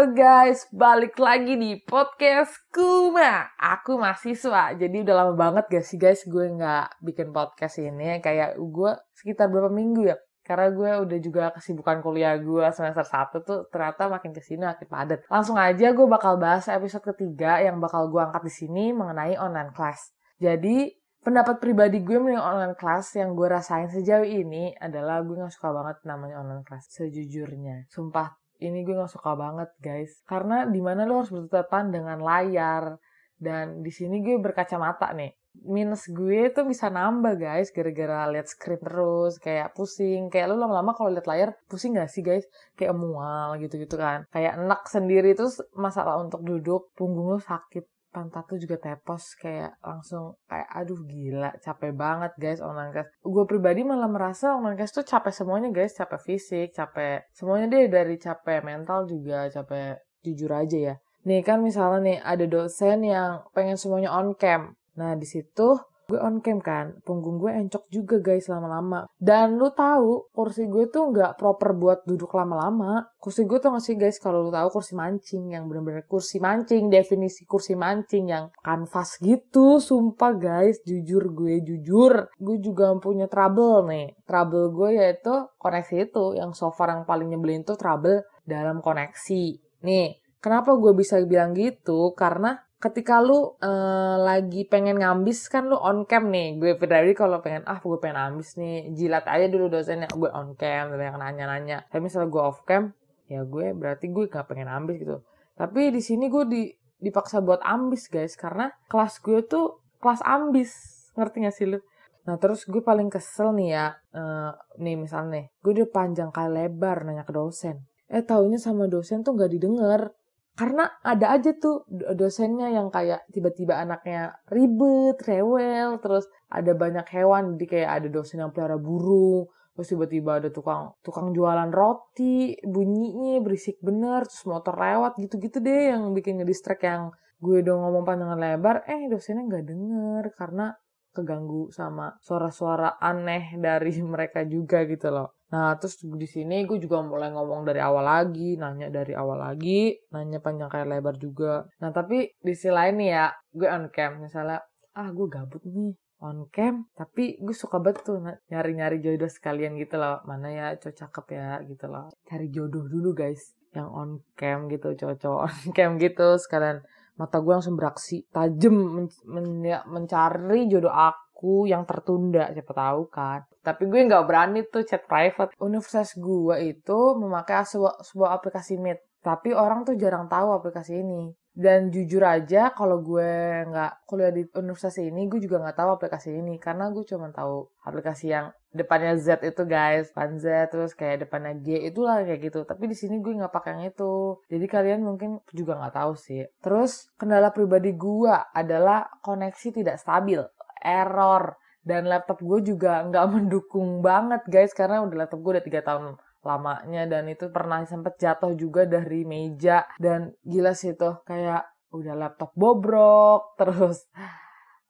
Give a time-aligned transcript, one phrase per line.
[0.00, 3.52] Guys, balik lagi di podcast Kuma.
[3.60, 8.16] Aku mahasiswa, jadi udah lama banget gak sih guys gue nggak bikin podcast ini.
[8.24, 10.16] Kayak gue sekitar berapa minggu ya.
[10.40, 14.88] Karena gue udah juga kesibukan kuliah gue semester 1 tuh ternyata makin ke sini makin
[14.88, 15.20] padat.
[15.28, 19.76] Langsung aja gue bakal bahas episode ketiga yang bakal gue angkat di sini mengenai online
[19.76, 20.16] class.
[20.40, 25.52] Jadi pendapat pribadi gue mengenai online class yang gue rasain sejauh ini adalah gue gak
[25.52, 30.20] suka banget namanya online class sejujurnya sumpah ini gue gak suka banget guys.
[30.28, 33.00] Karena di mana lo harus bertatap dengan layar.
[33.40, 35.32] Dan di sini gue berkacamata nih.
[35.66, 40.30] Minus gue tuh bisa nambah guys gara-gara lihat screen terus kayak pusing.
[40.30, 42.44] Kayak lo lama-lama kalau lihat layar pusing gak sih guys?
[42.76, 44.28] Kayak mual gitu-gitu kan.
[44.30, 49.78] Kayak enak sendiri terus masalah untuk duduk punggung lo sakit pantat tuh juga tepos kayak
[49.82, 53.08] langsung kayak aduh gila capek banget guys class.
[53.22, 58.18] Gue pribadi malah merasa class tuh capek semuanya guys capek fisik capek semuanya deh dari
[58.18, 60.94] capek mental juga capek jujur aja ya.
[61.24, 64.74] Nih kan misalnya nih ada dosen yang pengen semuanya on cam.
[64.98, 65.78] Nah di situ
[66.10, 69.06] gue on cam kan punggung gue encok juga guys lama-lama.
[69.14, 73.06] Dan lu tahu kursi gue tuh nggak proper buat duduk lama-lama.
[73.22, 77.46] Kursi gue tuh ngasih guys kalau lu tahu kursi mancing yang bener-bener kursi mancing definisi
[77.46, 82.26] kursi mancing yang kanvas gitu sumpah guys jujur gue jujur.
[82.34, 84.18] Gue juga punya trouble nih.
[84.26, 89.44] Trouble gue yaitu koneksi itu yang so far yang paling nyebelin tuh trouble dalam koneksi.
[89.86, 92.16] Nih Kenapa gue bisa bilang gitu?
[92.16, 96.56] Karena ketika lu uh, lagi pengen ngambis kan lu on cam nih.
[96.56, 100.08] Gue pribadi kalau pengen ah gue pengen ngambis nih jilat aja dulu dosennya.
[100.08, 101.84] Gue on cam yang nanya-nanya.
[101.92, 102.96] Tapi misalnya gue off cam
[103.30, 105.20] ya gue berarti gue gak pengen ambis gitu.
[105.54, 106.62] Tapi di sini gue di
[106.98, 108.34] dipaksa buat ambis guys.
[108.34, 110.72] Karena kelas gue tuh kelas ambis.
[111.14, 111.78] Ngerti gak sih lu?
[112.24, 117.04] Nah terus gue paling kesel nih ya, uh, nih misalnya gue udah panjang kali lebar
[117.04, 117.84] nanya ke dosen.
[118.08, 120.16] Eh taunya sama dosen tuh gak didengar
[120.60, 127.56] karena ada aja tuh dosennya yang kayak tiba-tiba anaknya ribet, rewel, terus ada banyak hewan,
[127.56, 133.40] jadi kayak ada dosen yang pelihara burung, terus tiba-tiba ada tukang tukang jualan roti, bunyinya
[133.40, 137.08] berisik bener, terus motor lewat gitu-gitu deh yang bikin ngedistract yang
[137.40, 140.76] gue udah ngomong panjang lebar, eh dosennya nggak denger karena
[141.10, 145.34] keganggu sama suara-suara aneh dari mereka juga gitu loh.
[145.50, 149.98] Nah, terus di sini gue juga mulai ngomong dari awal lagi, nanya dari awal lagi,
[150.14, 151.66] nanya panjang kayak lebar juga.
[151.82, 154.62] Nah, tapi di sisi lain nih ya, gue on cam misalnya,
[154.94, 159.98] ah gue gabut nih on cam, tapi gue suka banget tuh nyari-nyari jodoh sekalian gitu
[159.98, 160.22] loh.
[160.22, 162.06] Mana ya cowok cakep ya gitu loh.
[162.30, 166.86] Cari jodoh dulu guys, yang on cam gitu, cowok-cowok on cam gitu sekalian
[167.20, 173.02] mata gue langsung beraksi tajam men men ya, mencari jodoh aku yang tertunda siapa tahu
[173.12, 173.44] kan.
[173.60, 175.52] Tapi gue nggak berani tuh chat private.
[175.60, 179.20] Universitas gue itu memakai sebuah, sebuah aplikasi Meet.
[179.20, 181.28] Tapi orang tuh jarang tahu aplikasi ini
[181.60, 183.28] dan jujur aja kalau gue
[183.68, 186.56] nggak kuliah di universitas ini gue juga nggak tahu aplikasi ini.
[186.56, 190.08] Karena gue cuma tahu aplikasi yang depannya Z itu guys.
[190.16, 192.64] Pan Z terus kayak depannya G itulah kayak gitu.
[192.64, 194.40] Tapi di sini gue nggak pakai yang itu.
[194.48, 196.48] Jadi kalian mungkin juga nggak tahu sih.
[196.64, 200.40] Terus kendala pribadi gue adalah koneksi tidak stabil.
[200.80, 201.60] Error.
[201.84, 204.72] Dan laptop gue juga nggak mendukung banget guys.
[204.72, 209.24] Karena udah laptop gue udah tiga tahun lamanya dan itu pernah sempet jatuh juga dari
[209.28, 209.84] meja.
[210.00, 214.06] Dan gila sih tuh kayak udah laptop bobrok terus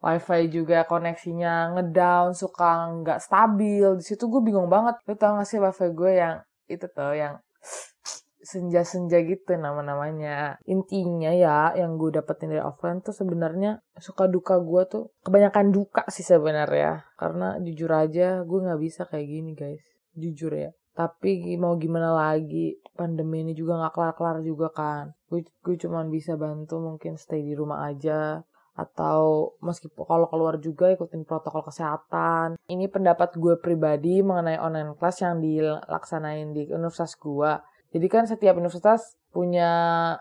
[0.01, 3.99] wifi juga koneksinya ngedown suka nggak stabil.
[4.01, 5.03] Di situ gue bingung banget.
[5.05, 6.37] Lu tau gak sih wifi gue yang
[6.71, 7.35] itu tuh yang
[8.51, 10.57] senja-senja gitu nama-namanya.
[10.65, 16.07] Intinya ya yang gue dapetin dari offline tuh sebenarnya suka duka gue tuh kebanyakan duka
[16.09, 17.05] sih sebenarnya.
[17.21, 19.85] Karena jujur aja gue nggak bisa kayak gini guys.
[20.17, 25.77] Jujur ya tapi mau gimana lagi pandemi ini juga nggak kelar-kelar juga kan gue gue
[25.81, 28.45] cuma bisa bantu mungkin stay di rumah aja
[28.77, 32.57] atau meskipun kalau keluar juga ikutin protokol kesehatan.
[32.65, 37.61] Ini pendapat gue pribadi mengenai online class yang dilaksanain di universitas gue.
[37.93, 39.69] Jadi kan setiap universitas punya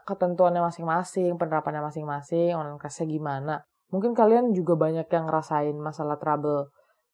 [0.03, 3.55] ketentuannya masing-masing, penerapannya masing-masing, online classnya gimana.
[3.95, 6.73] Mungkin kalian juga banyak yang ngerasain masalah trouble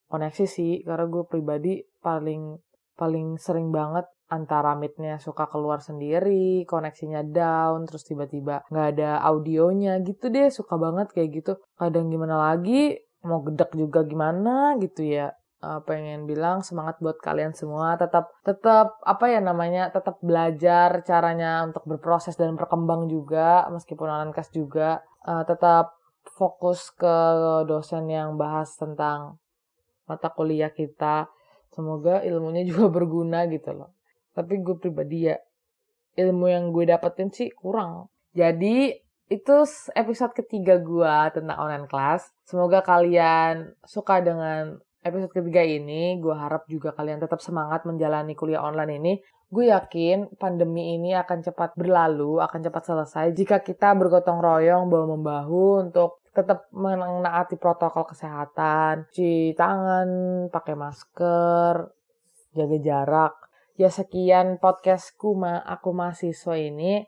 [0.09, 2.57] koneksi sih, karena gue pribadi paling
[2.95, 10.01] paling sering banget antara midnya suka keluar sendiri, koneksinya down, terus tiba-tiba nggak ada audionya
[10.01, 11.53] gitu deh, suka banget kayak gitu.
[11.77, 15.30] Kadang gimana lagi, mau gedek juga gimana gitu ya.
[15.65, 21.65] Uh, pengen bilang semangat buat kalian semua tetap tetap apa ya namanya tetap belajar caranya
[21.65, 25.95] untuk berproses dan berkembang juga meskipun class juga uh, tetap
[26.38, 27.18] fokus ke
[27.65, 29.39] dosen yang bahas tentang
[30.06, 31.31] mata kuliah kita
[31.75, 33.92] semoga ilmunya juga berguna gitu loh
[34.36, 35.36] tapi gue pribadi ya
[36.16, 38.07] ilmu yang gue dapetin sih kurang.
[38.36, 38.92] Jadi
[39.31, 39.56] itu
[39.95, 42.31] episode ketiga gue tentang online class.
[42.48, 46.19] Semoga kalian suka dengan episode ketiga ini.
[46.19, 49.13] Gue harap juga kalian tetap semangat menjalani kuliah online ini.
[49.48, 55.86] Gue yakin pandemi ini akan cepat berlalu, akan cepat selesai jika kita bergotong royong bahu-membahu
[55.86, 60.09] untuk tetap menaati protokol kesehatan, cuci tangan,
[60.51, 61.95] pakai masker,
[62.51, 63.33] jaga jarak.
[63.79, 67.07] Ya sekian podcast Kuma, aku mahasiswa ini.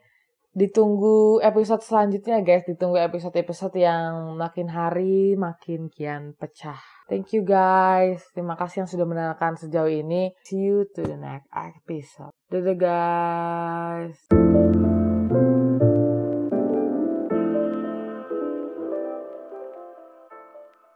[0.58, 6.82] Ditunggu episode selanjutnya guys, ditunggu episode-episode yang makin hari makin kian pecah.
[7.06, 8.26] Thank you guys.
[8.34, 10.34] Terima kasih yang sudah mendengarkan sejauh ini.
[10.44, 12.34] See you to the next episode.
[12.50, 14.18] Dadah guys.